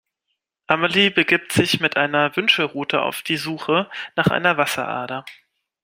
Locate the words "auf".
3.03-3.21